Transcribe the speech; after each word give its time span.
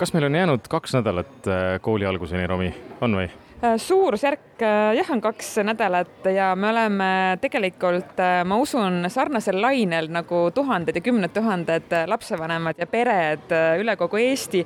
kas 0.00 0.14
meil 0.16 0.24
on 0.30 0.34
jäänud 0.34 0.66
kaks 0.68 0.94
nädalat 0.96 1.46
äh, 1.48 1.76
kooli 1.84 2.06
alguseni, 2.08 2.46
Romi, 2.48 2.70
on 3.04 3.16
või? 3.18 3.26
Äh, 3.60 3.76
suurusjärk 3.76 4.62
jah, 4.96 5.10
on 5.12 5.20
kaks 5.20 5.58
nädalat 5.68 6.28
ja 6.32 6.54
me 6.56 6.70
oleme 6.70 7.10
tegelikult, 7.40 8.20
ma 8.48 8.56
usun, 8.60 9.04
sarnasel 9.12 9.60
lainel 9.60 10.08
nagu 10.12 10.46
tuhanded 10.56 10.96
ja 10.96 11.02
kümned 11.04 11.34
tuhanded 11.36 11.92
lapsevanemad 12.08 12.80
ja 12.80 12.88
pered 12.88 13.52
üle 13.80 13.96
kogu 14.00 14.20
Eesti. 14.20 14.64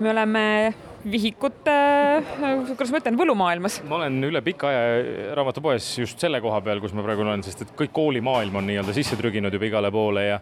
me 0.00 0.12
oleme 0.12 0.44
vihikute, 1.04 1.72
kuidas 2.68 2.92
ma 2.92 3.00
ütlen, 3.00 3.16
võlumaailmas? 3.20 3.80
ma 3.88 3.98
olen 3.98 4.20
üle 4.28 4.40
pika 4.44 4.68
aja 4.68 5.34
raamatupoes 5.36 5.88
just 6.00 6.20
selle 6.20 6.40
koha 6.44 6.60
peal, 6.64 6.80
kus 6.84 6.92
ma 6.96 7.04
praegu 7.04 7.24
olen, 7.24 7.44
sest 7.44 7.64
et 7.64 7.74
kõik 7.76 7.92
koolimaailm 7.96 8.60
on 8.60 8.68
nii-öelda 8.68 8.96
sisse 8.96 9.16
trüginud 9.20 9.52
juba 9.52 9.68
igale 9.68 9.92
poole 9.92 10.28
ja 10.28 10.40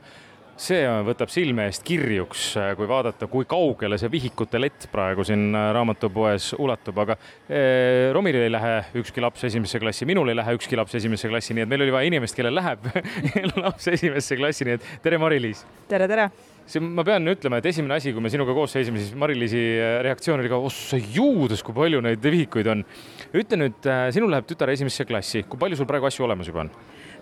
see 0.60 0.82
võtab 1.06 1.30
silme 1.32 1.66
eest 1.70 1.84
kirjuks, 1.86 2.44
kui 2.78 2.88
vaadata, 2.88 3.26
kui 3.30 3.46
kaugele 3.48 3.98
see 4.00 4.10
vihikute 4.12 4.60
lett 4.60 4.86
praegu 4.92 5.24
siin 5.26 5.50
raamatupoes 5.52 6.52
ulatub, 6.60 7.02
aga 7.04 7.16
eh, 7.48 8.10
Romil 8.14 8.38
ei 8.42 8.52
lähe 8.52 8.74
ükski 9.02 9.24
laps 9.24 9.44
esimesse 9.48 9.80
klassi, 9.82 10.08
minul 10.08 10.32
ei 10.32 10.38
lähe 10.38 10.56
ükski 10.58 10.78
laps 10.78 10.96
esimesse 11.00 11.30
klassi, 11.32 11.56
nii 11.56 11.66
et 11.66 11.72
meil 11.72 11.86
oli 11.86 11.94
vaja 11.94 12.12
inimest, 12.12 12.36
kellel 12.38 12.56
läheb 12.60 12.88
laps 13.64 13.88
esimesse 13.92 14.38
klassi, 14.38 14.68
nii 14.68 14.78
et 14.78 14.90
tere, 15.04 15.20
Mari-Liis. 15.22 15.64
tere, 15.90 16.08
tere 16.10 16.30
see, 16.66 16.82
ma 16.82 17.04
pean 17.06 17.26
ütlema, 17.32 17.58
et 17.58 17.68
esimene 17.72 17.96
asi, 17.98 18.12
kui 18.14 18.22
me 18.22 18.30
sinuga 18.32 18.54
koos 18.56 18.74
seisime, 18.76 19.00
siis 19.02 19.16
Mari-Liisi 19.18 19.62
reaktsioon 20.06 20.42
oli 20.42 20.50
ka, 20.52 20.60
ossa 20.62 21.00
juudas, 21.00 21.62
kui 21.64 21.74
palju 21.76 22.02
neid 22.04 22.22
vihikuid 22.22 22.70
on. 22.72 22.84
ütle 23.32 23.58
nüüd, 23.64 23.78
äh, 23.88 24.08
sinul 24.14 24.30
läheb 24.32 24.48
tütar 24.48 24.70
esimesse 24.72 25.06
klassi, 25.08 25.44
kui 25.48 25.60
palju 25.60 25.80
sul 25.80 25.88
praegu 25.90 26.08
asju 26.08 26.28
olemas 26.28 26.50
juba 26.50 26.66
on? 26.66 26.72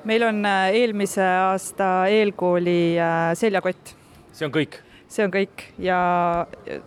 Meil 0.04 0.22
on 0.24 0.44
äh, 0.46 0.68
eelmise 0.80 1.24
aasta 1.24 2.06
eelkooli 2.08 2.98
äh, 2.98 3.32
seljakott. 3.38 3.96
see 4.32 4.46
on 4.46 4.54
kõik? 4.54 4.78
see 5.10 5.24
on 5.26 5.32
kõik 5.34 5.64
ja 5.82 5.98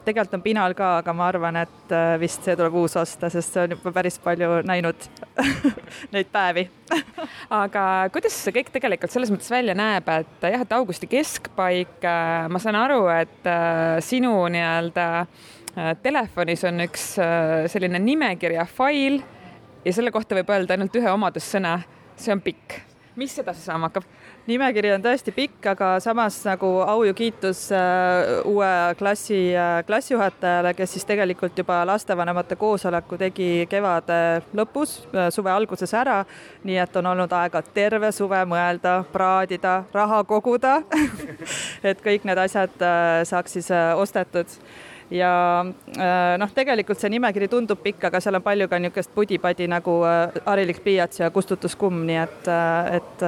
tegelikult 0.05 0.37
on 0.37 0.43
pinal 0.45 0.73
ka, 0.77 0.93
aga 1.01 1.13
ma 1.15 1.27
arvan, 1.27 1.57
et 1.65 1.91
äh, 1.93 2.13
vist 2.21 2.45
see 2.45 2.55
tuleb 2.57 2.77
uus 2.79 2.95
osta, 2.99 3.29
sest 3.29 3.53
see 3.53 3.65
on 3.65 3.75
juba 3.75 3.91
päris 3.95 4.17
palju 4.23 4.61
näinud 4.67 5.07
neid 6.15 6.31
päevi 6.33 6.63
aga 7.63 7.83
kuidas 8.13 8.37
see 8.45 8.55
kõik 8.55 8.71
tegelikult 8.73 9.13
selles 9.13 9.33
mõttes 9.33 9.51
välja 9.51 9.75
näeb, 9.77 10.07
et 10.07 10.47
jah, 10.47 10.63
et 10.63 10.77
augusti 10.77 11.09
keskpaik, 11.11 11.99
ma 12.49 12.63
saan 12.63 12.79
aru, 12.79 13.03
et 13.13 13.51
sinu 14.05 14.33
nii-öelda 14.53 15.09
telefonis 16.05 16.63
on 16.69 16.85
üks 16.85 17.05
selline 17.73 17.99
nimekirja 17.99 18.65
fail 18.69 19.19
ja 19.83 19.93
selle 19.93 20.13
kohta 20.15 20.37
võib 20.37 20.51
öelda 20.53 20.77
ainult 20.77 20.95
ühe 20.95 21.11
omadussõna, 21.11 21.79
see 22.15 22.31
on 22.35 22.43
pikk 22.45 22.92
mis 23.15 23.39
edasi 23.39 23.61
saama 23.61 23.89
hakkab? 23.89 24.05
nimekiri 24.47 24.91
on 24.91 25.03
tõesti 25.03 25.31
pikk, 25.31 25.67
aga 25.71 25.89
samas 26.03 26.41
nagu 26.47 26.67
au 26.83 27.03
ja 27.07 27.13
kiitus 27.15 27.65
äh, 27.71 28.41
uue 28.49 28.71
klassi 28.99 29.39
äh, 29.55 29.77
klassijuhatajale, 29.87 30.73
kes 30.75 30.97
siis 30.97 31.05
tegelikult 31.07 31.57
juba 31.57 31.79
lastevanemate 31.87 32.57
koosoleku 32.59 33.17
tegi 33.21 33.67
kevade 33.71 34.19
lõpus, 34.57 34.97
äh, 35.13 35.29
suve 35.31 35.51
alguses 35.51 35.93
ära. 35.93 36.23
nii 36.63 36.77
et 36.77 36.95
on 36.95 37.05
olnud 37.05 37.31
aega 37.31 37.61
terve 37.73 38.11
suve 38.11 38.39
mõelda, 38.45 39.03
praadida, 39.11 39.83
raha 39.93 40.23
koguda 40.23 40.81
et 41.89 42.01
kõik 42.03 42.27
need 42.27 42.37
asjad 42.37 42.83
saaks 43.27 43.59
siis 43.59 43.71
ostetud 43.95 44.47
ja 45.13 45.65
äh, 45.97 46.37
noh, 46.41 46.51
tegelikult 46.55 47.01
see 47.01 47.11
nimekiri 47.13 47.47
tundub 47.51 47.81
pikk, 47.83 48.07
aga 48.09 48.21
seal 48.23 48.39
on 48.39 48.45
palju 48.45 48.67
ka 48.69 48.79
niisugust 48.81 49.13
pudi-padi 49.15 49.67
nagu 49.69 49.99
äh, 50.09 50.41
harilik 50.47 50.81
pliiats 50.83 51.21
ja 51.21 51.29
kustutuskumm, 51.33 52.01
nii 52.09 52.19
et, 52.23 52.49
äh, 52.49 52.97
et 52.99 53.25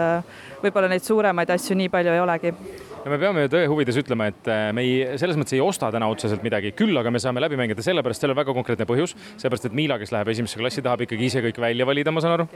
võib-olla 0.64 0.90
neid 0.92 1.06
suuremaid 1.06 1.54
asju 1.56 1.78
nii 1.78 1.92
palju 1.94 2.16
ei 2.16 2.24
olegi 2.24 2.56
ja 3.06 3.12
me 3.12 3.20
peame 3.22 3.44
ju 3.44 3.50
tõe 3.54 3.66
huvides 3.70 3.98
ütlema, 4.02 4.28
et 4.32 4.48
äh, 4.50 4.72
me 4.74 4.82
ei, 4.82 5.18
selles 5.22 5.38
mõttes 5.38 5.54
ei 5.54 5.62
osta 5.62 5.92
täna 5.94 6.08
otseselt 6.10 6.42
midagi, 6.46 6.72
küll 6.78 6.98
aga 6.98 7.12
me 7.14 7.22
saame 7.22 7.44
läbi 7.44 7.58
mängida 7.60 7.86
sellepärast, 7.86 8.24
seal 8.24 8.34
on 8.34 8.40
väga 8.40 8.56
konkreetne 8.58 8.88
põhjus, 8.90 9.14
sellepärast 9.38 9.70
et 9.70 9.78
Miila, 9.78 10.00
kes 10.02 10.14
läheb 10.16 10.32
esimesse 10.34 10.58
klassi, 10.58 10.82
tahab 10.86 11.06
ikkagi 11.06 11.30
ise 11.30 11.44
kõik 11.46 11.62
välja 11.62 11.86
valida, 11.86 12.14
ma 12.16 12.24
saan 12.26 12.34
aru. 12.40 12.48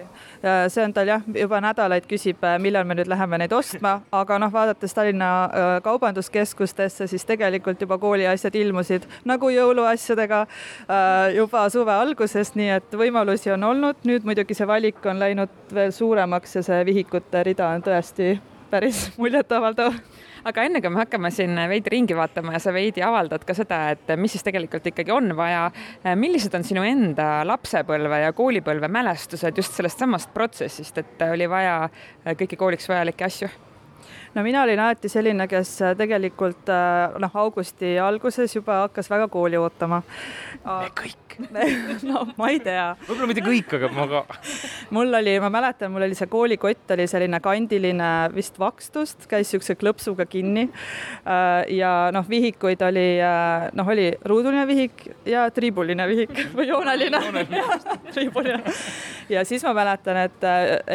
see 0.73 0.83
on 0.87 0.95
tal 0.97 1.13
jah, 1.13 1.29
juba 1.43 1.61
nädalaid 1.61 2.09
küsib, 2.09 2.41
äh, 2.41 2.57
millal 2.61 2.87
me 2.89 2.97
nüüd 2.97 3.11
läheme 3.11 3.41
neid 3.43 3.53
ostma, 3.53 3.99
aga 4.21 4.41
noh, 4.41 4.53
vaadates 4.53 4.97
Tallinna 4.97 5.29
äh, 5.45 5.69
kaubanduskeskustesse, 5.85 7.07
siis 7.13 7.27
tegelikult 7.29 7.85
juba 7.85 7.99
kooliasjad 8.01 8.57
ilmusid 8.57 9.05
nagu 9.29 9.53
jõuluasjadega 9.53 10.45
juba 11.35 11.63
suve 11.69 11.93
algusest, 11.93 12.57
nii 12.57 12.71
et 12.79 12.95
võimalusi 12.97 13.53
on 13.53 13.63
olnud, 13.69 14.01
nüüd 14.07 14.25
muidugi 14.25 14.57
see 14.57 14.67
valik 14.67 15.05
on 15.05 15.21
läinud 15.21 15.73
veel 15.73 15.93
suuremaks 15.93 16.57
ja 16.57 16.65
see 16.65 16.85
vihikute 16.89 17.43
rida 17.45 17.69
on 17.75 17.85
tõesti 17.85 18.37
päris 18.71 19.07
muljetavaldav 19.21 19.95
aga 20.47 20.63
enne 20.65 20.81
kui 20.81 20.91
me 20.93 21.01
hakkame 21.01 21.31
siin 21.33 21.57
veidi 21.69 21.93
ringi 21.93 22.15
vaatama 22.17 22.55
ja 22.55 22.61
sa 22.63 22.73
veidi 22.75 23.03
avaldad 23.05 23.43
ka 23.47 23.55
seda, 23.57 23.81
et 23.95 24.11
mis 24.19 24.33
siis 24.35 24.45
tegelikult 24.45 24.87
ikkagi 24.91 25.13
on 25.13 25.33
vaja, 25.37 25.69
millised 26.19 26.53
on 26.55 26.65
sinu 26.67 26.83
enda 26.87 27.41
lapsepõlve 27.47 28.21
ja 28.23 28.33
koolipõlve 28.35 28.91
mälestused 28.91 29.59
just 29.59 29.75
sellest 29.77 29.99
samast 29.99 30.33
protsessist, 30.35 31.01
et 31.01 31.25
oli 31.29 31.49
vaja 31.49 31.81
kõiki 32.39 32.59
kooliks 32.59 32.89
vajalikke 32.89 33.27
asju? 33.27 33.51
No 34.35 34.43
mina 34.45 34.63
olin 34.63 34.79
alati 34.79 35.09
selline, 35.11 35.47
kes 35.51 35.75
tegelikult 35.97 36.69
noh, 37.19 37.39
augusti 37.43 37.97
alguses 37.99 38.55
juba 38.55 38.83
hakkas 38.85 39.09
väga 39.11 39.27
kooli 39.31 39.57
ootama. 39.57 40.03
me 40.65 40.93
kõik 40.95 41.29
no 42.09 42.23
ma 42.37 42.49
ei 42.51 42.59
tea. 42.63 42.93
võib-olla 43.07 43.29
mitte 43.31 43.43
kõik, 43.43 43.73
aga 43.77 43.89
ma 43.93 44.05
ka. 44.09 44.21
mul 44.95 45.13
oli, 45.19 45.35
ma 45.41 45.51
mäletan, 45.53 45.91
mul 45.93 46.05
oli 46.07 46.17
see 46.17 46.29
koolikott 46.31 46.93
oli 46.95 47.07
selline 47.09 47.39
kandiline 47.43 48.09
vist 48.33 48.59
vakstust, 48.59 49.27
käis 49.31 49.51
siukse 49.53 49.75
klõpsuga 49.79 50.27
kinni. 50.29 50.67
Äh, 51.23 51.69
ja 51.79 51.93
noh, 52.15 52.27
vihikuid 52.29 52.83
oli, 52.85 53.07
äh, 53.23 53.69
noh, 53.77 53.93
oli 53.93 54.09
ruuduline 54.27 54.65
vihik 54.69 55.05
ja 55.29 55.47
triibuline 55.53 56.07
vihik 56.09 56.43
või 56.57 56.69
jooneline 56.69 57.21
triibuline. 58.13 58.75
ja 59.29 59.45
siis 59.47 59.63
ma 59.67 59.73
mäletan, 59.77 60.23
et, 60.27 60.47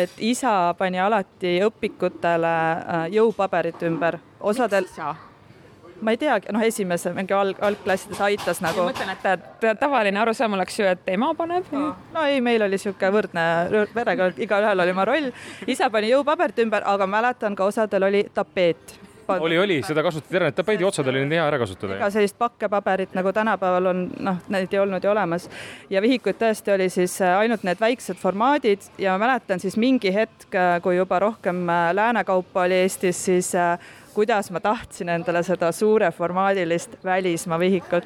et 0.04 0.18
isa 0.24 0.74
pani 0.78 1.00
alati 1.00 1.56
õpikutele 1.64 2.54
äh, 2.74 3.06
jõupaberit 3.24 3.82
ümber, 3.88 4.20
osadel 4.40 4.88
ma 6.04 6.12
ei 6.12 6.18
teagi, 6.20 6.50
noh, 6.52 6.62
esimese 6.64 7.12
mingi 7.16 7.32
alg, 7.32 7.60
algklassides 7.64 8.20
aitas 8.20 8.60
nagu. 8.64 8.82
ma 8.82 8.90
mõtlen, 8.90 9.12
et 9.14 9.80
tavaline 9.80 10.20
arusaam 10.20 10.56
oleks 10.58 10.78
ju, 10.78 10.88
et 10.90 11.08
ema 11.14 11.30
paneb 11.38 11.70
no.. 11.72 11.94
ei, 12.26 12.40
meil 12.44 12.66
oli 12.66 12.76
niisugune 12.76 13.12
võrdne 13.14 13.46
perega, 13.94 14.28
igaühel 14.36 14.84
oli 14.84 14.94
oma 14.96 15.06
roll. 15.08 15.30
isa 15.70 15.88
pani 15.94 16.12
jõupaberit 16.12 16.60
ümber, 16.66 16.84
aga 16.94 17.08
mäletan 17.08 17.56
ka 17.56 17.70
osadel 17.70 18.10
oli 18.10 18.24
tapeet 18.34 18.98
oli, 19.28 19.58
oli, 19.58 19.78
seda 19.86 20.02
kasutati 20.02 20.42
need 20.42 20.56
tapeedi 20.58 20.84
otsad 20.84 21.08
oli 21.10 21.24
hea 21.30 21.46
ära 21.46 21.58
kasutada. 21.62 21.98
ega 21.98 22.10
sellist 22.10 22.38
pakkepaberit 22.38 23.14
nagu 23.16 23.32
tänapäeval 23.32 23.90
on, 23.92 24.04
noh, 24.28 24.40
neid 24.52 24.72
ei 24.72 24.82
olnud 24.82 25.04
ju 25.04 25.10
olemas. 25.10 25.48
ja 25.90 26.02
vihikuid 26.02 26.38
tõesti 26.40 26.74
oli 26.74 26.88
siis 26.92 27.16
äh, 27.22 27.38
ainult 27.38 27.64
need 27.66 27.80
väiksed 27.80 28.20
formaadid 28.20 28.88
ja 28.98 29.18
ma 29.18 29.26
mäletan 29.26 29.60
siis 29.60 29.76
mingi 29.76 30.14
hetk, 30.14 30.48
äh, 30.54 30.78
kui 30.82 30.96
juba 30.96 31.18
rohkem 31.18 31.68
äh, 31.68 31.90
läänekaupa 31.94 32.66
oli 32.68 32.82
Eestis, 32.84 33.24
siis 33.24 33.52
kuidas 34.14 34.50
ma 34.50 34.60
tahtsin 34.60 35.08
endale 35.08 35.42
seda 35.42 35.72
suureformaadilist 35.72 36.96
välismaa 37.04 37.58
vihikut. 37.58 38.04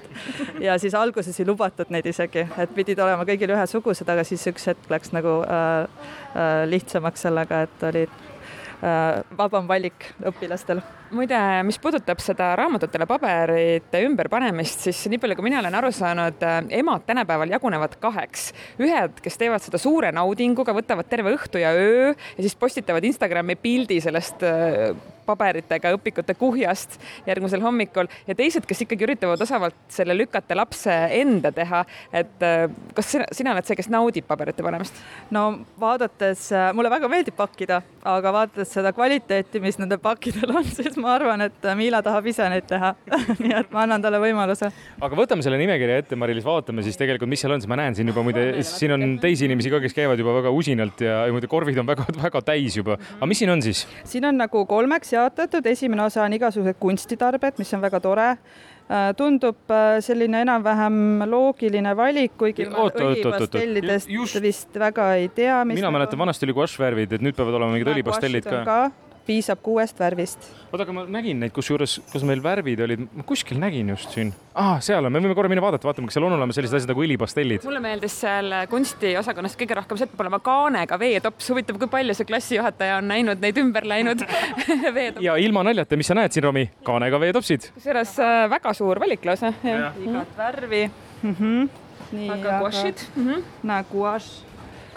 ja 0.61 0.79
siis 0.79 0.95
alguses 0.95 1.41
ei 1.41 1.47
lubatud 1.47 1.91
neid 1.91 2.07
isegi, 2.07 2.47
et 2.59 2.75
pidid 2.75 2.99
olema 2.99 3.27
kõigil 3.29 3.53
ühesugused, 3.53 4.09
aga 4.09 4.25
siis 4.25 4.47
üks 4.49 4.71
hetk 4.71 4.89
läks 4.91 5.13
nagu 5.13 5.41
äh, 5.45 5.83
äh, 5.85 6.63
lihtsamaks 6.71 7.27
sellega, 7.29 7.63
et 7.69 7.89
olid 7.91 8.15
äh, 8.15 9.21
vabam 9.39 9.69
valik 9.69 10.13
õpilastel 10.33 10.83
muide, 11.15 11.39
mis 11.67 11.79
puudutab 11.81 12.21
seda 12.23 12.51
raamatutele 12.59 13.07
paberite 13.09 14.03
ümberpanemist, 14.07 14.87
siis 14.89 15.01
nii 15.11 15.21
palju, 15.23 15.39
kui 15.39 15.47
mina 15.49 15.61
olen 15.63 15.77
aru 15.79 15.91
saanud, 15.95 16.43
äh, 16.45 16.59
emad 16.81 17.07
tänapäeval 17.09 17.53
jagunevad 17.55 17.97
kaheks. 18.03 18.53
ühed, 18.83 19.21
kes 19.23 19.39
teevad 19.41 19.65
seda 19.65 19.81
suure 19.81 20.13
naudinguga, 20.13 20.75
võtavad 20.77 21.09
terve 21.09 21.35
õhtu 21.37 21.61
ja 21.63 21.73
öö 21.73 22.11
ja 22.13 22.43
siis 22.43 22.57
postitavad 22.57 23.05
Instagrami 23.05 23.57
pildi 23.57 24.01
sellest 24.05 24.45
äh, 24.47 24.93
paberitega 25.29 25.93
õpikute 25.97 26.35
kuhjast 26.39 26.97
järgmisel 27.27 27.61
hommikul 27.61 28.09
ja 28.27 28.37
teised, 28.37 28.65
kes 28.69 28.85
ikkagi 28.85 29.05
üritavad 29.09 29.41
osavalt 29.45 29.77
selle 29.93 30.17
lükata 30.17 30.57
lapse 30.57 30.95
enda 31.19 31.53
teha. 31.53 31.85
et 32.13 32.45
äh, 32.45 32.69
kas 32.95 33.13
sina, 33.13 33.29
sina 33.33 33.53
oled 33.57 33.69
see, 33.69 33.77
kes 33.79 33.91
naudib 33.93 34.29
paberite 34.29 34.65
panemist? 34.65 34.97
no 35.31 35.65
vaadates, 35.81 36.49
mulle 36.77 36.93
väga 36.93 37.09
meeldib 37.13 37.37
pakkida, 37.37 37.83
aga 38.05 38.33
vaadates 38.33 38.73
seda 38.77 38.93
kvaliteeti, 38.97 39.61
mis 39.65 39.79
nendel 39.81 40.01
pakkidel 40.03 40.57
on, 40.57 40.65
siis 40.79 40.98
ma 41.03 41.15
arvan, 41.15 41.45
et 41.47 41.69
Miila 41.79 42.01
tahab 42.05 42.27
ise 42.31 42.47
neid 42.51 42.67
teha 42.69 42.93
nii 43.43 43.55
et 43.61 43.73
ma 43.75 43.85
annan 43.85 44.03
talle 44.05 44.21
võimaluse. 44.23 44.71
aga 45.01 45.19
võtame 45.19 45.45
selle 45.47 45.59
nimekirja 45.61 46.03
ette, 46.03 46.19
Mari-Liis, 46.19 46.47
vaatame 46.47 46.85
siis 46.87 46.99
tegelikult, 47.01 47.31
mis 47.31 47.43
seal 47.45 47.55
on, 47.55 47.63
sest 47.63 47.71
ma 47.71 47.79
näen 47.81 47.97
siin 47.99 48.11
juba 48.11 48.25
muide, 48.27 48.47
siin 48.67 48.95
on 48.97 49.07
teisi 49.23 49.47
inimesi 49.49 49.73
ka, 49.73 49.83
kes 49.85 49.97
käivad 49.97 50.21
juba 50.21 50.37
väga 50.41 50.53
usinalt 50.55 51.05
ja, 51.05 51.21
ja 51.29 51.35
muide 51.35 51.51
korvid 51.51 51.79
on 51.83 51.89
väga-väga 51.89 52.45
täis 52.51 52.79
juba. 52.81 52.99
aga 53.19 53.31
mis 53.31 53.43
siin 53.43 53.55
on 53.55 53.65
siis? 53.65 53.85
siin 54.09 54.29
on 54.29 54.41
nagu 54.41 54.65
kolmeks 54.69 55.15
jaotatud, 55.15 55.67
esimene 55.73 56.07
osa 56.09 56.25
on 56.27 56.37
igasugused 56.39 56.81
kunstitarbed, 56.83 57.61
mis 57.63 57.75
on 57.77 57.85
väga 57.85 58.03
tore 58.05 58.29
äh, 58.35 59.11
tundub 59.19 59.75
äh, 59.75 59.99
selline 60.05 60.43
enam-vähem 60.47 61.27
loogiline 61.31 61.95
valik, 61.99 62.37
kuigi 62.41 62.69
õlipastellidest 62.69 64.09
vist 64.43 64.81
väga 64.81 65.13
ei 65.19 65.29
tea. 65.35 65.63
mina 65.69 65.93
mäletan, 65.95 66.21
vanasti 66.21 66.49
oli 66.49 66.57
guaššvärvid, 66.59 67.19
et 67.19 67.25
nüüd 67.25 67.37
peavad 67.39 67.61
olema 67.61 67.77
mingid 67.77 67.95
õlipastellid 67.97 68.49
ka, 68.49 68.65
ka 68.67 68.81
piisab 69.29 69.61
kuuest 69.63 69.99
värvist. 70.01 70.47
oota, 70.71 70.85
aga 70.85 70.95
ma 70.97 71.05
nägin 71.19 71.41
neid, 71.43 71.53
kusjuures, 71.57 71.99
kus 72.13 72.25
meil 72.29 72.41
värvid 72.45 72.81
olid, 72.85 73.05
ma 73.19 73.25
kuskil 73.29 73.61
nägin 73.61 73.93
just 73.93 74.15
siin 74.17 74.33
ah,. 74.55 74.79
seal 74.85 75.05
on, 75.05 75.13
me 75.13 75.21
võime 75.25 75.37
korra 75.37 75.51
minna 75.53 75.65
vaadata, 75.65 75.89
vaatame, 75.89 76.09
kas 76.09 76.19
seal 76.19 76.27
on 76.29 76.37
olemas 76.39 76.57
sellised 76.59 76.79
asjad 76.79 76.93
nagu 76.93 77.05
õlipastellid. 77.05 77.67
mulle 77.69 77.83
meeldis 77.85 78.17
seal 78.25 78.55
kunstiosakonnas 78.73 79.57
kõige 79.61 79.77
rohkem 79.79 80.01
see, 80.01 80.09
et 80.09 80.15
peab 80.15 80.25
olema 80.27 80.41
kaanega 80.45 81.01
veetops. 81.01 81.51
huvitav, 81.53 81.81
kui 81.83 81.93
palju 81.93 82.17
see 82.17 82.29
klassijuhataja 82.31 83.01
on 83.03 83.11
näinud 83.13 83.45
neid 83.45 83.61
ümber 83.61 83.89
läinud 83.89 84.25
veetopse. 84.99 85.27
ja 85.27 85.37
ilma 85.45 85.67
naljata, 85.69 86.01
mis 86.01 86.09
sa 86.09 86.17
näed 86.19 86.35
siin, 86.35 86.49
Romi? 86.49 86.69
kaanega 86.89 87.21
veetopsid. 87.27 87.71
kusjuures 87.77 88.17
äh, 88.25 88.43
väga 88.57 88.75
suur 88.81 89.01
valik 89.05 89.29
lausa. 89.29 89.53
igat 89.63 90.37
värvi 90.37 90.87
mm. 90.89 91.35
-hmm. 91.35 91.71
nii, 92.13 92.31
aga 92.39 92.61
guašid 92.65 93.09
mm 93.15 93.29
-hmm.? 93.29 93.49
nagu 93.63 93.99
guaš 93.99 94.48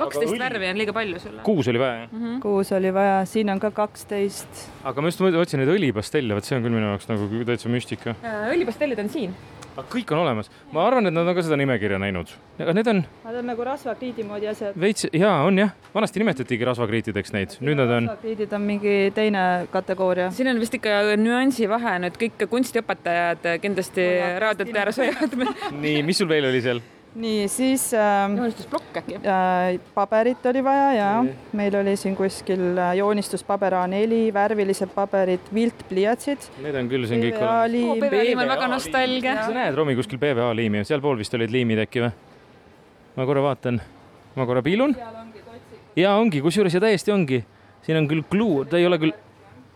kaksteist 0.01 0.37
värvi 0.41 0.69
on 0.71 0.81
liiga 0.81 0.95
palju 0.97 1.23
sulle. 1.23 1.45
kuus 1.47 1.71
oli 1.71 1.81
vaja, 1.81 2.03
jah 2.03 2.11
mm 2.11 2.25
-hmm.? 2.25 2.41
kuus 2.43 2.71
oli 2.77 2.93
vaja, 2.93 3.23
siin 3.29 3.49
on 3.53 3.59
ka 3.63 3.71
kaksteist. 3.71 4.67
aga 4.83 5.01
ma 5.01 5.13
just 5.13 5.21
otsin 5.21 5.63
neid 5.63 5.73
õlipastelle, 5.77 6.35
vot 6.37 6.47
see 6.47 6.57
on 6.57 6.67
küll 6.67 6.77
minu 6.77 6.93
jaoks 6.93 7.09
nagu 7.11 7.43
täitsa 7.45 7.69
müstika. 7.69 8.15
Äh, 8.23 8.53
õlipastellid 8.55 8.99
on 9.03 9.09
siin 9.09 9.35
aga 9.71 9.87
kõik 9.91 10.11
on 10.13 10.21
olemas, 10.25 10.49
ma 10.75 10.83
arvan, 10.87 11.07
et 11.07 11.15
nad 11.15 11.27
on 11.27 11.35
ka 11.35 11.43
seda 11.45 11.57
nimekirja 11.59 11.99
näinud, 12.01 12.31
aga 12.59 12.75
need 12.75 12.89
on. 12.91 13.01
Nad 13.25 13.39
on 13.39 13.47
nagu 13.51 13.65
rasvakriidi 13.67 14.25
moodi 14.27 14.49
asjad. 14.51 14.77
veits 14.79 15.07
ja 15.07 15.33
on 15.47 15.59
jah, 15.61 15.73
vanasti 15.95 16.21
nimetatigi 16.21 16.67
rasvakriitideks 16.67 17.35
neid, 17.35 17.57
nüüd 17.63 17.79
nad 17.79 17.91
on. 17.97 18.09
rasvakriidid 18.11 18.55
on 18.57 18.65
mingi 18.67 18.95
teine 19.15 19.45
kategooria. 19.71 20.31
siin 20.35 20.51
on 20.51 20.59
vist 20.61 20.75
ikka 20.77 21.01
nüansivahe, 21.19 21.97
nüüd 22.05 22.19
kõik 22.19 22.47
kunstiõpetajad 22.51 23.53
kindlasti 23.63 24.07
raadiote 24.43 24.83
ääres 24.83 24.99
hoiavad 25.01 25.37
nii, 25.71 26.01
mis 26.07 26.19
sul 26.19 26.31
veel 26.31 26.51
oli 26.51 26.63
seal? 26.63 26.83
Nii, 27.15 27.47
siis 27.51 27.93
äh, 27.93 28.29
joonistusplokk 28.37 28.97
äkki 29.01 29.15
äh,? 29.15 29.79
paberit 29.93 30.45
oli 30.45 30.63
vaja 30.63 30.93
ja 30.93 31.09
nee. 31.23 31.35
meil 31.53 31.75
oli 31.75 31.95
siin 31.99 32.15
kuskil 32.15 32.77
äh, 32.77 32.93
joonistuspaber 32.97 33.73
A4, 33.81 34.33
värvilised 34.33 34.93
paberid, 34.95 35.51
viltpliiatsid. 35.53 36.47
Need 36.63 36.77
on 36.79 36.91
küll 36.91 37.07
siin 37.09 37.23
kõik 37.25 37.39
olemas 37.41 37.75
oh,. 37.83 37.97
PVA-liim 38.05 38.43
on 38.43 38.53
väga 38.53 38.69
nostalgia. 38.71 39.35
sa 39.43 39.55
näed, 39.55 39.75
Romi, 39.75 39.95
kuskil 39.99 40.21
PVA 40.21 40.51
liimi, 40.55 40.85
sealpool 40.87 41.19
vist 41.19 41.35
olid 41.35 41.51
liimid 41.51 41.83
äkki 41.83 42.05
või? 42.05 42.13
ma 43.17 43.27
korra 43.27 43.43
vaatan, 43.43 43.81
ma 44.37 44.47
korra 44.47 44.63
piilun. 44.63 44.95
ja 45.99 46.15
ongi, 46.15 46.41
kusjuures 46.41 46.79
ja 46.79 46.83
täiesti 46.83 47.11
ongi, 47.11 47.43
siin 47.83 47.99
on 47.99 48.07
küll 48.11 48.23
gluu, 48.31 48.63
ta 48.65 48.79
ei 48.79 48.87
ole 48.87 49.01
küll, 49.01 49.15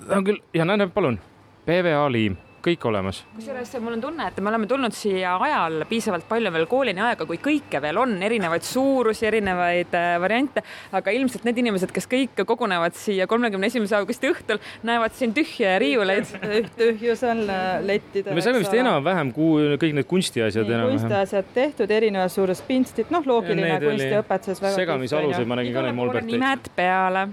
ta 0.08 0.22
on 0.22 0.32
küll, 0.32 0.40
ja 0.56 0.68
näe, 0.68 0.88
palun, 0.94 1.20
PVA 1.68 2.08
liim 2.12 2.40
kõik 2.66 2.86
olemas. 2.90 3.22
kusjuures 3.36 3.74
mul 3.84 3.96
on 3.98 4.02
tunne, 4.02 4.28
et 4.30 4.40
me 4.42 4.52
oleme 4.52 4.68
tulnud 4.70 4.96
siia 4.96 5.36
ajal 5.42 5.86
piisavalt 5.90 6.28
palju 6.30 6.52
veel 6.56 6.68
koolini 6.70 7.04
aega, 7.06 7.28
kui 7.30 7.40
kõike 7.42 7.82
veel 7.84 8.00
on, 8.02 8.16
erinevaid 8.26 8.66
suurusi, 8.66 9.28
erinevaid 9.30 9.94
äh, 9.98 10.16
variante, 10.22 10.64
aga 10.96 11.14
ilmselt 11.16 11.46
need 11.48 11.62
inimesed, 11.62 11.94
kes 11.96 12.10
kõik 12.12 12.44
kogunevad 12.48 12.98
siia 12.98 13.28
kolmekümne 13.30 13.70
esimese 13.72 13.98
augusti 14.00 14.32
õhtul, 14.32 14.62
näevad 14.88 15.16
siin 15.18 15.36
tühje 15.36 15.78
riiuleid 15.82 16.34
tühjus 16.80 17.24
on 17.28 17.46
äh, 17.50 17.80
lettidel. 17.86 18.36
me 18.36 18.46
saime 18.46 18.64
vist 18.64 18.76
enam-vähem 18.76 19.34
kõik 19.36 19.98
need 20.00 20.10
kunstiasjad 20.10 20.68
enam-vähem. 20.68 21.00
kunstiasjad 21.00 21.56
tehtud, 21.56 21.92
erinevas 21.92 22.38
suurus 22.38 22.64
pintstid, 22.66 23.14
noh, 23.14 23.26
loogiline 23.28 23.80
kunstiõpetuses. 23.84 24.64
segamisaluseid 24.82 25.50
ma 25.50 25.62
nägin 25.62 25.76
ka 25.76 25.90
neid 25.90 26.00
molberteid. 26.02 26.32
nimed 26.34 26.72
peale 26.76 27.28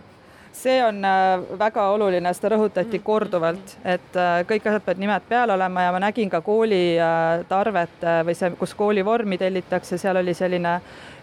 see 0.53 0.85
on 0.85 1.05
äh, 1.05 1.41
väga 1.59 1.87
oluline, 1.95 2.33
seda 2.37 2.55
rõhutati 2.55 2.99
mm. 2.99 3.05
korduvalt, 3.07 3.77
et 3.85 4.19
äh, 4.21 4.43
kõik 4.49 4.69
asjad 4.69 4.85
peavad 4.85 5.01
nimed 5.03 5.29
peal 5.29 5.55
olema 5.55 5.87
ja 5.87 5.95
ma 5.95 6.03
nägin 6.05 6.31
ka 6.33 6.43
kooli 6.45 6.85
äh, 7.01 7.47
tarvet 7.49 8.05
või 8.27 8.37
see, 8.37 8.53
kus 8.61 8.77
koolivormi 8.77 9.41
tellitakse, 9.41 9.99
seal 10.01 10.21
oli 10.21 10.35
selline 10.37 10.79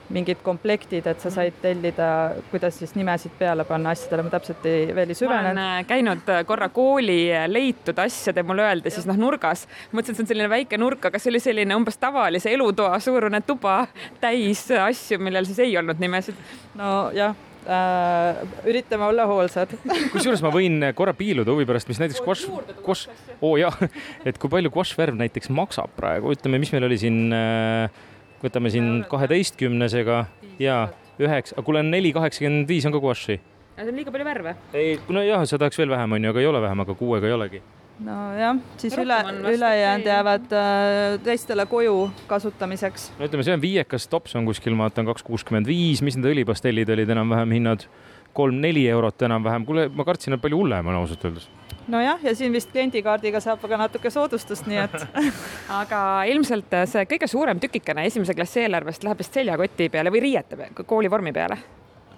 mingid 0.10 0.40
komplektid, 0.42 1.06
et 1.06 1.20
sa 1.22 1.30
said 1.30 1.60
tellida, 1.62 2.06
kuidas 2.50 2.80
siis 2.82 2.96
nimesid 2.98 3.36
peale 3.38 3.62
panna 3.70 3.92
asjadele, 3.94 4.24
ma 4.26 4.32
täpselt 4.34 4.64
ei, 4.66 4.88
veel 4.98 5.14
ei 5.14 5.18
süvenenud. 5.20 5.54
ma 5.54 5.66
olen 5.76 5.86
käinud 5.86 6.32
korra 6.50 6.72
kooli 6.74 7.20
leitud 7.46 8.02
asjade, 8.02 8.42
mulle 8.42 8.66
öeldi 8.66 8.90
siis 8.90 9.06
noh, 9.06 9.20
nurgas. 9.22 9.68
mõtlesin, 9.92 10.16
et 10.16 10.18
see 10.18 10.26
on 10.26 10.32
selline 10.32 10.50
väike 10.50 10.80
nurk, 10.82 11.06
aga 11.06 11.22
see 11.22 11.30
oli 11.30 11.44
selline 11.44 11.78
umbes 11.78 12.02
tavalise 12.02 12.50
elutoa 12.50 12.98
suurune 13.06 13.44
tuba 13.46 13.84
täis 14.22 14.66
asju, 14.74 15.22
millel 15.22 15.46
siis 15.46 15.62
ei 15.68 15.78
olnud 15.78 16.02
nimesid. 16.02 16.42
nojah 16.82 17.38
äh, 17.70 18.42
üritame 18.70 19.08
olla 19.08 19.26
hoolsad. 19.30 19.74
Kusjuures 20.14 20.44
ma 20.46 20.52
võin 20.54 20.82
korra 20.98 21.14
piiluda 21.18 21.54
huvi 21.56 21.68
pärast, 21.70 21.90
mis 21.92 22.02
näiteks 22.02 22.24
guaš, 22.26 22.46
guaš, 22.86 23.06
oo 23.40 23.54
oh, 23.54 23.58
jah, 23.62 23.78
et 24.28 24.40
kui 24.42 24.52
palju 24.52 24.74
guašvärv 24.74 25.20
näiteks 25.20 25.52
maksab 25.56 25.94
praegu, 26.00 26.34
ütleme, 26.36 26.62
mis 26.62 26.74
meil 26.76 26.90
oli 26.90 27.00
siin 27.02 27.22
äh,, 27.36 28.02
võtame 28.44 28.74
siin 28.74 29.04
kaheteistkümnesega. 29.10 30.24
Ja 30.60 30.82
üheksa, 31.20 31.62
kuule, 31.64 31.84
neli 31.86 32.14
kaheksakümmend 32.16 32.68
viis 32.70 32.88
on 32.88 32.96
ka 32.96 33.04
guaši. 33.04 33.40
see 33.80 33.88
on 33.88 33.96
liiga 33.96 34.12
palju 34.12 34.28
värve. 34.28 34.56
ei, 34.76 34.98
no 35.08 35.24
jah, 35.24 35.46
sa 35.48 35.60
tahaks 35.60 35.80
veel 35.80 35.92
vähem, 35.92 36.18
onju, 36.20 36.34
aga 36.34 36.42
ei 36.44 36.50
ole 36.50 36.64
vähem, 36.64 36.84
aga 36.84 36.96
kuuega 37.00 37.30
ei 37.30 37.36
olegi 37.36 37.62
nojah, 38.04 38.60
siis 38.78 38.96
üle, 38.98 39.18
ülejäänud 39.54 40.08
jäävad 40.08 40.54
äh, 40.56 41.20
teistele 41.24 41.66
koju 41.66 42.10
kasutamiseks. 42.28 43.12
no 43.20 43.28
ütleme, 43.28 43.44
see 43.44 43.56
on 43.56 43.62
viiekas 43.62 44.08
tops 44.08 44.36
on 44.40 44.48
kuskil, 44.48 44.76
ma 44.78 44.88
vaatan 44.88 45.10
kaks 45.10 45.26
kuuskümmend 45.28 45.68
viis, 45.68 46.04
mis 46.06 46.18
need 46.18 46.30
õlipastellid 46.32 46.92
olid 46.96 47.16
enam-vähem 47.16 47.58
hinnad? 47.60 47.90
kolm-neli 48.34 48.84
eurot 48.88 49.24
enam-vähem, 49.26 49.64
kuule, 49.66 49.88
ma 49.90 50.06
kartsin, 50.06 50.36
et 50.36 50.42
palju 50.42 50.60
hullem 50.62 50.88
on 50.92 51.00
ausalt 51.00 51.24
öeldes. 51.26 51.48
nojah, 51.90 52.22
ja 52.24 52.36
siin 52.38 52.54
vist 52.54 52.70
kliendikaardiga 52.72 53.42
saab 53.44 53.66
ka 53.66 53.80
natuke 53.82 54.12
soodustust, 54.14 54.70
nii 54.70 54.84
et 54.84 55.08
aga 55.82 56.04
ilmselt 56.30 56.78
see 56.94 57.10
kõige 57.10 57.28
suurem 57.28 57.60
tükikene 57.60 58.06
esimese 58.08 58.38
klassi 58.38 58.64
eelarvest 58.68 59.04
läheb 59.04 59.26
vist 59.26 59.36
seljakoti 59.42 59.90
peale 59.90 60.14
või 60.14 60.24
riiete 60.30 60.56
peale, 60.56 60.86
koolivormi 60.86 61.34
peale 61.36 61.58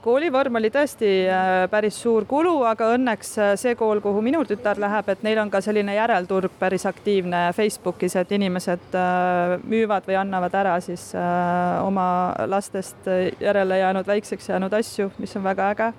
koolivorm 0.02 0.58
oli 0.60 0.70
tõesti 0.74 1.10
äh, 1.30 1.50
päris 1.72 1.98
suur 2.02 2.26
kulu, 2.30 2.56
aga 2.68 2.92
õnneks 2.96 3.32
äh, 3.38 3.52
see 3.60 3.76
kool, 3.80 4.02
kuhu 4.04 4.22
minu 4.26 4.42
tütar 4.50 4.80
läheb, 4.82 5.10
et 5.14 5.24
neil 5.26 5.42
on 5.44 5.52
ka 5.54 5.62
selline 5.62 5.96
järelturg 5.96 6.54
päris 6.60 6.86
aktiivne 6.90 7.44
Facebookis, 7.58 8.18
et 8.20 8.34
inimesed 8.38 8.98
äh, 8.98 9.56
müüvad 9.62 10.08
või 10.10 10.18
annavad 10.22 10.58
ära 10.58 10.76
siis 10.84 11.12
oma 11.16 12.08
lastest 12.50 13.08
järele 13.40 13.82
jäänud, 13.82 14.08
väikseks 14.08 14.50
jäänud 14.50 14.74
asju, 14.74 15.12
mis 15.22 15.36
on 15.38 15.46
väga 15.46 15.72
äge 15.76 15.92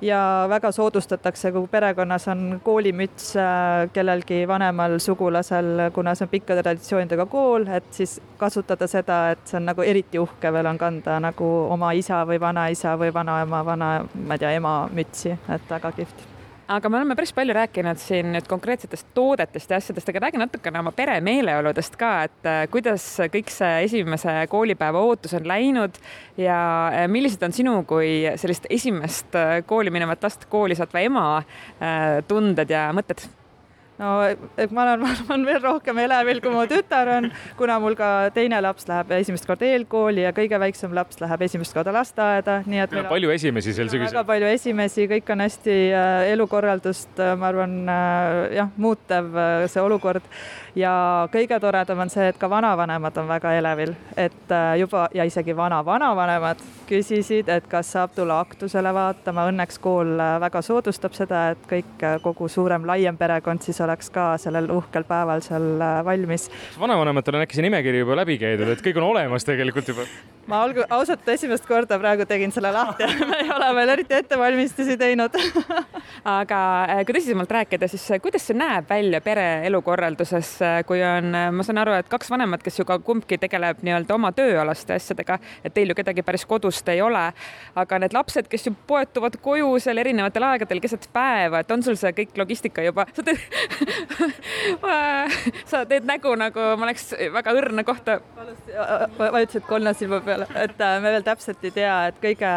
ja 0.00 0.46
väga 0.48 0.72
soodustatakse, 0.72 1.52
kui 1.52 1.68
perekonnas 1.70 2.28
on 2.28 2.60
koolimüts 2.64 3.34
äh, 3.36 3.90
kellelgi 3.92 4.42
vanemal 4.48 4.98
sugulasel, 4.98 5.90
kuna 5.94 6.14
see 6.14 6.26
on 6.26 6.32
pikkade 6.32 6.64
traditsioonidega 6.64 7.26
kool, 7.30 7.66
et 7.68 7.92
siis 7.94 8.18
kasutada 8.38 8.88
seda, 8.90 9.20
et 9.34 9.44
see 9.44 9.60
on 9.60 9.68
nagu 9.70 9.84
eriti 9.84 10.20
uhke 10.22 10.52
veel 10.52 10.72
on 10.72 10.80
kanda 10.80 11.20
nagu 11.20 11.52
oma 11.70 11.92
isa 11.92 12.24
või 12.28 12.40
vanaisa 12.40 12.96
või 13.00 13.14
vanaema, 13.14 13.64
vana, 13.64 13.94
ma 14.26 14.36
ei 14.36 14.44
tea, 14.44 14.56
ema 14.60 14.74
mütsi, 14.94 15.36
et 15.48 15.70
väga 15.70 15.92
kihvt 16.00 16.39
aga 16.70 16.90
me 16.90 16.98
oleme 17.00 17.16
päris 17.18 17.32
palju 17.34 17.54
rääkinud 17.56 17.98
siin 17.98 18.30
nüüd 18.34 18.46
konkreetsetest 18.50 19.08
toodetest 19.16 19.72
ja 19.72 19.80
asjadest, 19.80 20.10
aga 20.12 20.22
räägi 20.26 20.40
natukene 20.40 20.78
oma 20.82 20.92
pere 20.94 21.16
meeleoludest 21.24 21.96
ka, 22.00 22.12
et 22.28 22.46
äh, 22.48 22.62
kuidas 22.70 23.06
kõik 23.32 23.50
see 23.52 23.84
esimese 23.88 24.36
koolipäeva 24.52 25.02
ootus 25.08 25.34
on 25.38 25.48
läinud 25.50 25.98
ja 26.38 26.60
äh, 26.94 27.08
millised 27.10 27.42
on 27.46 27.56
sinu 27.56 27.74
kui 27.90 28.22
sellist 28.40 28.70
esimest 28.70 29.34
äh, 29.38 29.58
kooli 29.66 29.90
minevat 29.94 30.22
last 30.26 30.46
kooli 30.52 30.78
saatva 30.78 31.02
ema 31.06 31.26
tunded 32.30 32.70
ja 32.70 32.88
mõtted? 32.94 33.26
No 34.00 34.10
et 34.24 34.72
ma 34.74 34.84
olen, 34.86 35.00
ma 35.04 35.12
arvan, 35.12 35.44
veel 35.48 35.60
rohkem 35.62 36.00
elevil, 36.02 36.40
kui 36.42 36.52
mu 36.54 36.64
tütar 36.70 37.10
on, 37.16 37.28
kuna 37.58 37.78
mul 37.82 37.96
ka 37.98 38.30
teine 38.34 38.60
laps 38.64 38.88
läheb 38.88 39.12
esimest 39.20 39.48
korda 39.48 39.68
eelkooli 39.68 40.24
ja 40.24 40.32
kõige 40.36 40.60
väiksem 40.62 40.94
laps 40.96 41.20
läheb 41.22 41.44
esimest 41.46 41.76
korda 41.76 41.94
lasteaeda, 41.94 42.60
nii 42.70 42.84
et. 42.84 42.96
palju 43.10 43.32
esimesi 43.34 43.74
sel 43.76 43.92
sügisel? 43.92 44.14
väga 44.14 44.26
palju 44.28 44.50
esimesi, 44.54 45.06
kõik 45.10 45.34
on 45.34 45.44
hästi 45.44 45.76
äh, 45.88 46.32
elukorraldust, 46.34 47.12
äh, 47.20 47.34
ma 47.40 47.50
arvan, 47.52 47.76
äh, 47.88 48.40
jah, 48.60 48.72
muutev 48.80 49.30
see 49.70 49.84
olukord 49.84 50.26
ja 50.78 50.92
kõige 51.32 51.60
toredam 51.62 52.04
on 52.06 52.12
see, 52.12 52.30
et 52.32 52.38
ka 52.40 52.50
vanavanemad 52.50 53.16
on 53.20 53.28
väga 53.30 53.54
elevil, 53.58 53.94
et 54.18 54.54
juba 54.80 55.08
ja 55.14 55.26
isegi 55.26 55.54
vana-vanavanemad 55.56 56.62
küsisid, 56.90 57.50
et 57.52 57.66
kas 57.70 57.92
saab 57.96 58.14
tulla 58.16 58.40
aktusele 58.44 58.92
vaatama, 58.94 59.46
õnneks 59.50 59.80
kool 59.82 60.14
väga 60.42 60.62
soodustab 60.64 61.16
seda, 61.16 61.50
et 61.54 61.64
kõik, 61.70 62.04
kogu 62.24 62.48
suurem, 62.52 62.86
laiem 62.88 63.18
perekond 63.18 63.62
siis 63.64 63.80
oleks 63.84 64.10
ka 64.14 64.32
sellel 64.42 64.70
uhkel 64.74 65.06
päeval 65.08 65.42
seal 65.44 65.82
valmis. 66.06 66.48
vanavanematel 66.80 67.40
on 67.40 67.46
äkki 67.46 67.58
see 67.58 67.66
nimekiri 67.66 68.04
juba 68.04 68.20
läbi 68.22 68.38
käidud, 68.42 68.70
et 68.70 68.84
kõik 68.84 69.00
on 69.00 69.08
olemas 69.12 69.46
tegelikult 69.48 69.90
juba? 69.92 70.06
ma 70.50 70.62
alg-, 70.66 70.82
ausalt 70.90 71.28
esimest 71.30 71.66
korda 71.68 71.98
praegu 72.00 72.26
tegin 72.26 72.52
selle 72.54 72.72
lahti 72.74 73.06
me 73.30 73.42
ei 73.44 73.50
ole 73.54 73.70
veel 73.76 73.94
eriti 73.96 74.18
ettevalmistusi 74.18 74.98
teinud 75.00 75.36
aga 76.38 76.60
kui 77.06 77.18
tõsisemalt 77.18 77.58
rääkida, 77.58 77.90
siis 77.90 78.06
kuidas 78.22 78.48
see 78.50 78.58
näeb 78.58 78.88
välja 78.90 79.22
pere 79.24 79.48
elukorralduses 79.68 80.60
Äh, 80.60 80.84
kui 80.86 81.00
on, 81.04 81.34
äh, 81.34 81.50
ma 81.52 81.64
saan 81.64 81.80
aru, 81.80 81.94
et 81.98 82.08
kaks 82.10 82.30
vanemat, 82.30 82.62
kes 82.64 82.80
ju 82.80 82.84
ka 82.88 82.98
kumbki 83.04 83.38
tegeleb 83.40 83.80
nii-öelda 83.86 84.14
oma 84.14 84.30
tööalaste 84.36 84.94
asjadega, 84.96 85.38
et 85.64 85.74
teil 85.74 85.92
ju 85.92 85.96
kedagi 85.98 86.24
päris 86.26 86.44
kodust 86.80 86.88
ei 86.88 87.00
ole, 87.02 87.32
aga 87.76 87.98
need 88.00 88.14
lapsed, 88.14 88.48
kes 88.48 88.66
ju 88.66 88.72
poetuvad 88.86 89.36
koju 89.42 89.78
seal 89.80 89.98
erinevatel 89.98 90.44
aegadel 90.44 90.80
keset 90.80 91.08
päeva, 91.12 91.60
et 91.60 91.70
on 91.70 91.82
sul 91.82 91.96
see 91.96 92.12
kõik 92.12 92.36
logistika 92.38 92.82
juba, 92.82 93.06
sa 93.14 93.22
teed 93.22 93.38
sa 95.70 95.84
teed 95.88 96.06
nägu 96.08 96.34
nagu 96.36 96.60
ma 96.76 96.88
oleks 96.88 97.12
väga 97.32 97.54
õrna 97.56 97.84
kohta. 97.84 98.20
vajutasid 99.18 99.66
kolme 99.68 99.94
silma 99.94 100.20
peale, 100.24 100.46
et 100.54 100.80
äh, 100.80 100.98
me 101.00 101.12
veel 101.12 101.26
täpselt 101.26 101.64
ei 101.64 101.74
tea, 101.74 101.96
et 102.10 102.20
kõige, 102.22 102.50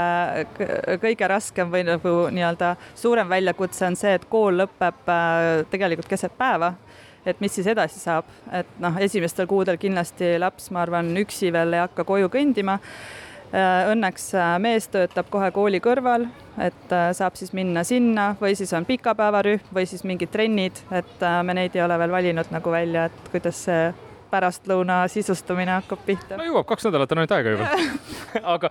kõige 1.01 1.27
raskem 1.27 1.71
või 1.71 1.83
nagu 1.87 2.15
nii-öelda 2.31 2.75
suurem 2.95 3.29
väljakutse 3.29 3.87
on 3.87 3.99
see, 3.99 4.15
et 4.15 4.25
kool 4.29 4.57
lõpeb 4.63 5.11
äh, 5.11 5.65
tegelikult 5.71 6.09
keset 6.11 6.35
päeva 6.37 6.73
et 7.25 7.39
mis 7.39 7.53
siis 7.55 7.67
edasi 7.71 7.99
saab, 8.01 8.27
et 8.51 8.69
noh, 8.83 8.97
esimestel 9.01 9.47
kuudel 9.49 9.79
kindlasti 9.81 10.35
laps, 10.41 10.69
ma 10.75 10.83
arvan, 10.83 11.11
üksi 11.23 11.51
veel 11.55 11.77
ei 11.77 11.83
hakka 11.83 12.05
koju 12.07 12.31
kõndima. 12.33 12.79
Äh, 13.53 13.85
õnneks 13.91 14.31
äh, 14.33 14.55
mees 14.57 14.87
töötab 14.89 15.27
kohe 15.29 15.51
kooli 15.53 15.77
kõrval, 15.83 16.23
et 16.57 16.93
äh, 16.95 17.11
saab 17.13 17.35
siis 17.37 17.51
minna 17.53 17.83
sinna 17.85 18.31
või 18.39 18.55
siis 18.57 18.71
on 18.73 18.87
pikapäevarühm 18.87 19.67
või 19.75 19.85
siis 19.85 20.01
mingid 20.09 20.31
trennid, 20.33 20.81
et 20.89 21.21
me 21.45 21.53
neid 21.53 21.77
ei 21.77 21.83
ole 21.85 21.99
veel 22.01 22.15
valinud 22.15 22.49
nagu 22.49 22.73
välja, 22.73 23.05
et 23.11 23.29
kuidas 23.29 23.59
see 23.67 23.83
pärastlõuna 24.33 25.03
sisustamine 25.11 25.77
hakkab 25.79 26.01
pihta. 26.07 26.37
no 26.39 26.47
jõuab, 26.47 26.67
kaks 26.69 26.87
nädalat 26.89 27.13
on 27.13 27.23
ainult 27.23 27.35
aega 27.37 27.55
juba 27.55 27.69
aga 28.55 28.69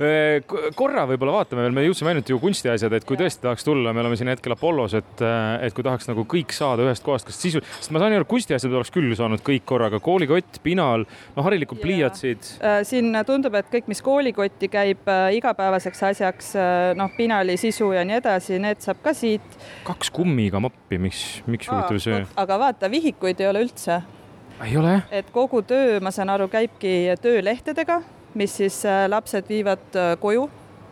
eh, 0.00 0.42
korra 0.76 1.06
võib-olla 1.10 1.40
vaatame 1.40 1.66
veel, 1.66 1.76
me 1.76 1.84
jõudsime 1.86 2.12
ainult 2.12 2.30
ju 2.30 2.38
kunstiasjad, 2.42 2.96
et 2.96 3.06
kui 3.08 3.18
tõesti 3.20 3.44
tahaks 3.44 3.66
tulla, 3.66 3.92
me 3.96 4.02
oleme 4.04 4.18
siin 4.18 4.30
hetkel 4.32 4.56
Apollos, 4.56 4.96
et, 4.98 5.12
eh, 5.24 5.66
et 5.66 5.76
kui 5.76 5.84
tahaks 5.86 6.08
nagu 6.10 6.26
kõik 6.28 6.54
saada 6.56 6.86
ühest 6.86 7.04
kohast, 7.06 7.28
kas 7.28 7.40
sisu, 7.42 7.62
sest 7.78 7.92
ma 7.94 8.02
saan 8.02 8.16
aru, 8.16 8.28
kunstiasjad 8.30 8.72
oleks 8.72 8.92
küll 8.94 9.14
saanud 9.18 9.44
kõik 9.46 9.66
korraga, 9.68 10.00
koolikott, 10.02 10.60
pinal, 10.64 11.06
no 11.36 11.46
harilikud 11.46 11.80
pliiatsid. 11.82 12.50
Äh, 12.60 12.80
siin 12.88 13.12
tundub, 13.28 13.56
et 13.58 13.70
kõik, 13.72 13.90
mis 13.92 14.02
koolikotti 14.04 14.70
käib 14.72 15.08
igapäevaseks 15.36 16.04
asjaks, 16.10 16.52
noh, 16.98 17.12
pinali 17.16 17.56
sisu 17.60 17.92
ja 17.96 18.04
nii 18.06 18.20
edasi, 18.20 18.60
need 18.62 18.82
saab 18.84 19.02
ka 19.04 19.14
siit. 19.16 19.56
kaks 19.86 20.10
kummiga 20.14 20.60
mappi, 20.62 21.00
miks, 21.00 21.24
miks 21.46 21.70
huvitav 21.70 22.00
see? 22.02 22.22
aga 22.36 22.60
vaata, 22.60 22.90
vihikuid 22.92 23.40
ei 23.42 23.50
ole 23.50 23.66
üldse 23.66 24.00
ei 24.64 24.76
ole? 24.76 25.00
et 25.10 25.30
kogu 25.34 25.62
töö, 25.66 25.98
ma 26.00 26.12
saan 26.14 26.30
aru, 26.32 26.48
käibki 26.52 26.92
töölehtedega, 27.22 28.00
mis 28.38 28.60
siis 28.62 28.84
äh, 28.88 29.06
lapsed 29.10 29.48
viivad 29.50 29.96
äh, 29.96 30.14
koju 30.20 30.46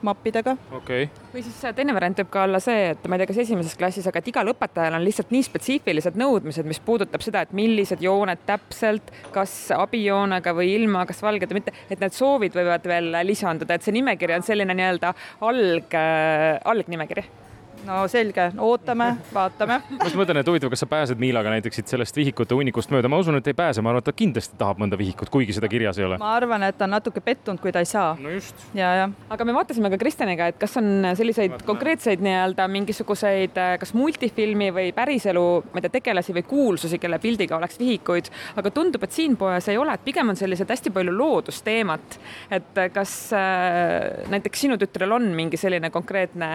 mappidega. 0.05 0.57
okei 0.69 1.07
okay.. 1.07 1.29
või 1.33 1.45
siis 1.47 1.61
äh, 1.65 1.75
teine 1.77 1.95
variant 1.97 2.19
võib 2.21 2.33
ka 2.33 2.45
olla 2.45 2.61
see, 2.63 2.91
et 2.93 3.07
ma 3.09 3.17
ei 3.17 3.23
tea, 3.23 3.31
kas 3.33 3.41
esimeses 3.45 3.77
klassis, 3.81 4.09
aga 4.11 4.21
et 4.21 4.29
igal 4.33 4.53
õpetajal 4.53 4.99
on 4.99 5.05
lihtsalt 5.07 5.33
nii 5.35 5.47
spetsiifilised 5.47 6.19
nõudmised, 6.21 6.69
mis 6.69 6.83
puudutab 6.85 7.25
seda, 7.25 7.45
et 7.45 7.55
millised 7.57 8.05
jooned 8.05 8.45
täpselt, 8.49 9.15
kas 9.35 9.55
abijoonega 9.77 10.57
või 10.57 10.75
ilma, 10.75 11.07
kas 11.09 11.23
valged 11.25 11.53
või 11.53 11.63
mitte, 11.63 11.77
et 11.89 12.05
need 12.05 12.17
soovid 12.17 12.57
võivad 12.59 12.91
veel 12.91 13.15
lisanduda, 13.25 13.79
et 13.79 13.87
see 13.87 13.97
nimekiri 13.97 14.37
on 14.37 14.45
selline 14.45 14.77
nii-öelda 14.77 15.15
alg, 15.49 15.99
algnimekiri 16.75 17.44
no 17.87 18.05
selge, 18.09 18.49
ootame, 18.59 19.11
vaatame. 19.35 19.79
ma 19.99 20.09
just 20.09 20.19
mõtlen, 20.19 20.41
et 20.41 20.49
huvitav, 20.49 20.71
kas 20.73 20.83
sa 20.85 20.89
pääsed 20.91 21.21
Miilaga 21.21 21.53
näiteks 21.53 21.81
siit 21.81 21.93
sellest 21.93 22.17
vihikute 22.17 22.57
hunnikust 22.57 22.93
mööda, 22.95 23.11
ma 23.13 23.19
usun, 23.21 23.39
et 23.39 23.49
ei 23.51 23.57
pääse, 23.57 23.83
ma 23.85 23.93
arvan, 23.93 24.03
et 24.03 24.09
ta 24.09 24.15
kindlasti 24.17 24.59
tahab 24.61 24.81
mõnda 24.83 24.99
vihikut, 25.01 25.31
kuigi 25.33 25.57
seda 25.57 25.69
kirjas 25.73 25.99
ei 26.01 26.07
ole. 26.09 26.19
ma 26.23 26.35
arvan, 26.37 26.65
et 26.69 26.79
ta 26.79 26.89
on 26.89 26.95
natuke 26.97 27.23
pettunud, 27.25 27.61
kui 27.63 27.73
ta 27.75 27.83
ei 27.85 27.89
saa. 27.89 28.15
no 28.21 28.33
just. 28.35 28.65
ja, 28.77 28.93
ja. 29.01 29.09
aga 29.37 29.49
me 29.49 29.57
vaatasime 29.57 29.91
ka 29.93 30.01
Kristjaniga, 30.01 30.49
et 30.53 30.59
kas 30.61 30.77
on 30.81 31.11
selliseid 31.17 31.55
Vaatame. 31.55 31.69
konkreetseid 31.73 32.25
nii-öelda 32.25 32.69
mingisuguseid, 32.73 33.61
kas 33.81 33.95
multifilmi 33.97 34.71
või 34.75 34.93
päriselu, 34.97 35.47
ma 35.73 35.81
ei 35.81 35.87
tea, 35.87 35.97
tegelasi 35.99 36.37
või 36.39 36.47
kuulsusi, 36.49 37.01
kelle 37.03 37.21
pildiga 37.23 37.59
oleks 37.59 37.79
vihikuid, 37.81 38.31
aga 38.61 38.73
tundub, 38.75 39.05
et 39.05 39.17
siin 39.17 39.37
poes 39.41 39.69
ei 39.73 39.81
ole, 39.81 39.95
et 39.95 40.05
pigem 40.05 40.33
on 40.33 40.41
sellised 40.41 40.71
hästi 40.71 40.93
palju 40.95 41.15
loodusteemat. 41.15 42.19
et 42.55 42.83
kas 42.95 43.15
äh, 43.37 44.29
näiteks 44.31 44.67
sinu 44.67 44.79
tütrel 44.81 45.13
on 45.13 45.31
mingi 45.37 45.59
selline 45.61 45.91
konkreetne, 45.91 46.51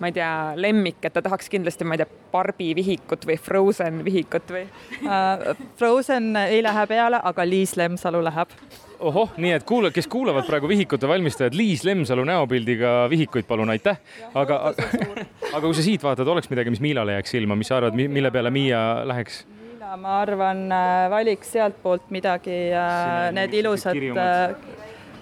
ma 0.00 0.10
ei 0.10 0.14
tea, 0.16 0.32
lemmik, 0.72 1.02
et 1.04 1.12
ta 1.12 1.22
tahaks 1.22 1.50
kindlasti, 1.52 1.84
ma 1.84 1.96
ei 1.96 2.02
tea, 2.02 2.22
Barbi 2.32 2.72
vihikut 2.78 3.26
või 3.28 3.36
Frozen 3.40 4.00
vihikut 4.06 4.54
või 4.54 4.64
uh,? 5.04 5.52
Frozen 5.78 6.32
ei 6.46 6.62
lähe 6.64 6.86
peale, 6.90 7.20
aga 7.22 7.46
Liis 7.46 7.76
Lemsalu 7.76 8.24
läheb 8.24 8.56
ohoh, 9.02 9.32
nii 9.42 9.50
et 9.56 9.64
kuula, 9.66 9.90
kes 9.94 10.06
kuulavad 10.10 10.46
praegu 10.46 10.68
vihikute 10.70 11.08
valmistajad, 11.10 11.56
Liis 11.58 11.82
Lemsalu 11.84 12.24
näopildiga 12.28 13.08
vihikuid, 13.10 13.48
palun, 13.48 13.72
aitäh. 13.74 13.98
aga, 14.34 14.60
aga 15.56 15.64
kui 15.64 15.74
sa 15.74 15.82
siit 15.84 16.04
vaatad, 16.06 16.28
oleks 16.28 16.50
midagi, 16.52 16.70
mis 16.70 16.82
Miilale 16.84 17.18
jääks 17.18 17.34
silma, 17.34 17.58
mis 17.58 17.72
sa 17.72 17.80
arvad, 17.80 17.98
mille 17.98 18.30
peale 18.30 18.52
Miia 18.54 19.02
läheks? 19.08 19.42
Miila, 19.58 19.96
ma 19.98 20.20
arvan, 20.22 20.64
äh, 20.72 21.08
valiks 21.10 21.50
sealtpoolt 21.56 22.12
midagi, 22.14 22.60
äh, 22.70 23.32
need 23.34 23.58
ilusad 23.58 23.98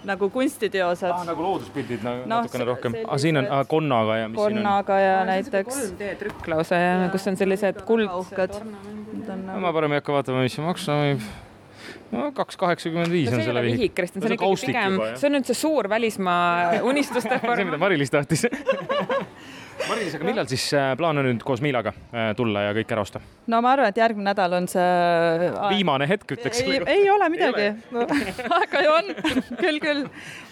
nagu 0.08 0.30
kunstiteosed 0.32 1.10
ah,. 1.10 1.24
nagu 1.28 1.44
looduspildid 1.44 2.06
nagu 2.06 2.24
no, 2.24 2.40
natukene 2.40 2.66
rohkem. 2.68 2.96
Ah, 3.04 3.18
siin 3.20 3.40
on 3.40 3.50
ah, 3.50 3.64
konnaga 3.68 4.16
ja. 4.22 4.30
konnaga 4.34 4.98
ja 5.00 5.20
näiteks. 5.28 5.84
3D 5.90 6.16
trükk 6.22 6.50
lausa 6.54 6.80
ja 6.80 6.96
kus 7.12 7.28
on 7.30 7.38
sellised 7.40 7.84
kuldsed. 7.88 8.58
No, 9.30 9.60
ma 9.60 9.72
parem 9.76 9.94
ei 9.94 10.02
hakka 10.02 10.16
vaatama, 10.16 10.42
mis 10.46 10.56
see 10.56 10.64
maksma 10.64 10.98
võib 11.04 11.30
no 12.10 12.30
kaks 12.34 12.58
kaheksakümmend 12.58 13.12
viis 13.12 13.30
on 13.32 13.42
selle 13.44 13.62
vihik. 13.64 13.94
Kristjan, 13.96 14.22
see 14.24 14.32
on 14.32 14.36
ikkagi 14.36 14.70
pigem, 14.70 14.98
see 15.20 15.28
on 15.28 15.36
nüüd 15.36 15.50
see 15.50 15.58
suur 15.58 15.88
välismaa 15.90 16.80
unistuste 16.86 17.38
vorm 17.42 17.56
see, 17.60 17.68
mida 17.68 17.80
Mari-Liis 17.80 18.12
tahtis 18.14 18.46
Mari-Liis, 19.88 20.14
aga 20.18 20.26
millal 20.26 20.48
siis 20.50 20.64
äh, 20.76 20.92
plaan 20.98 21.20
on 21.20 21.26
nüüd 21.28 21.42
koos 21.46 21.62
Miilaga 21.64 21.92
äh, 21.92 22.30
tulla 22.36 22.66
ja 22.68 22.74
kõik 22.76 22.92
ära 22.94 23.04
osta? 23.04 23.22
no 23.50 23.60
ma 23.64 23.72
arvan, 23.74 23.90
et 23.90 24.00
järgmine 24.00 24.30
nädal 24.30 24.56
on 24.58 24.68
see 24.70 24.84
äh, 24.84 25.58
viimane 25.72 26.08
hetk, 26.10 26.36
ütleks. 26.36 26.62
ei, 26.64 26.80
ei 26.94 27.10
ole 27.12 27.28
midagi, 27.32 27.68
aega 28.58 28.84
ju 28.84 28.94
on 28.94 29.10
küll, 29.60 29.80
küll. 29.82 30.04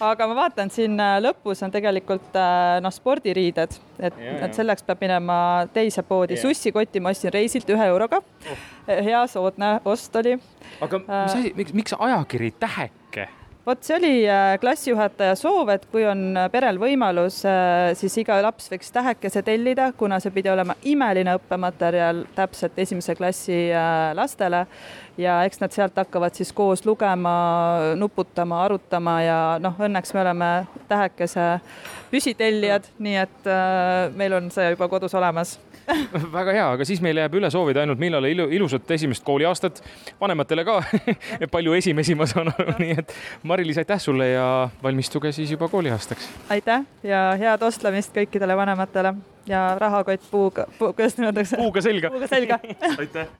aga 0.09 0.29
ma 0.31 0.37
vaatan, 0.43 0.73
siin 0.73 0.99
lõpus 1.23 1.63
on 1.65 1.73
tegelikult 1.73 2.37
noh, 2.83 2.93
spordiriided, 2.93 3.79
et, 3.99 4.21
et 4.39 4.57
selleks 4.57 4.85
peab 4.87 5.03
minema 5.05 5.39
teise 5.73 6.03
poodi. 6.07 6.39
sussikotti 6.39 7.03
ma 7.03 7.13
ostsin 7.15 7.33
reisilt 7.35 7.69
ühe 7.73 7.89
euroga 7.91 8.21
oh.. 8.21 8.63
hea 8.87 9.25
soodne 9.31 9.77
ost 9.89 10.15
oli. 10.21 10.37
aga 10.81 11.03
mis 11.05 11.35
asi, 11.35 11.53
miks, 11.59 11.75
miks 11.83 11.99
ajakiri 11.99 12.53
Täheke? 12.59 13.29
Vot 13.65 13.83
see 13.83 13.95
oli 13.97 14.13
äh, 14.29 14.53
klassijuhataja 14.61 15.35
soov, 15.37 15.69
et 15.73 15.85
kui 15.91 16.05
on 16.07 16.37
äh, 16.37 16.47
perel 16.51 16.79
võimalus, 16.81 17.41
äh, 17.47 17.91
siis 17.99 18.15
iga 18.21 18.39
laps 18.43 18.69
võiks 18.71 18.91
tähekese 18.95 19.43
tellida, 19.45 19.91
kuna 19.99 20.19
see 20.23 20.33
pidi 20.33 20.51
olema 20.51 20.75
imeline 20.87 21.35
õppematerjal 21.37 22.23
täpselt 22.37 22.79
esimese 22.79 23.15
klassi 23.19 23.59
lastele. 24.15 24.65
Ja 25.19 25.41
eks 25.43 25.59
nad 25.59 25.75
sealt 25.75 25.97
hakkavad 25.99 26.37
siis 26.37 26.53
koos 26.55 26.85
lugema, 26.87 27.33
nuputama, 27.99 28.63
arutama 28.63 29.17
ja 29.25 29.39
noh, 29.59 29.75
õnneks 29.75 30.13
me 30.15 30.21
oleme 30.23 30.51
tähekese 30.87 31.49
püsitellijad, 32.11 32.87
nii 33.03 33.17
et 33.25 33.49
meil 34.15 34.37
on 34.39 34.47
see 34.53 34.71
juba 34.71 34.87
kodus 34.87 35.17
olemas 35.19 35.57
väga 36.37 36.55
hea, 36.55 36.67
aga 36.75 36.87
siis 36.87 37.01
meil 37.05 37.19
jääb 37.21 37.39
üle 37.39 37.49
soovida 37.53 37.83
ainult 37.83 38.01
millale 38.01 38.31
ilu, 38.33 38.47
ilusat 38.59 38.91
esimest 38.97 39.23
kooliaastat, 39.27 39.81
vanematele 40.21 40.65
ka 40.67 40.79
palju 41.55 41.75
esimesi, 41.79 42.15
ma 42.19 42.27
saan 42.29 42.51
aru, 42.53 42.77
nii 42.81 42.97
et 43.01 43.15
Mari-Liis, 43.49 43.81
aitäh 43.81 44.01
sulle 44.01 44.31
ja 44.33 44.45
valmistuge 44.83 45.31
siis 45.35 45.51
juba 45.55 45.69
kooliaastaks. 45.71 46.29
aitäh 46.55 46.85
ja 47.03 47.25
head 47.39 47.65
ostlemist 47.65 48.15
kõikidele 48.15 48.57
vanematele 48.57 49.15
ja 49.49 49.63
rahakott 49.79 50.31
puuga, 50.31 50.67
puu, 50.79 50.93
kuidas 50.93 51.17
nimetatakse? 51.17 51.57
puuga 51.57 51.81
selga. 51.81 52.11
puuga 52.13 52.27
selga 52.27 52.59
aitäh. 53.01 53.29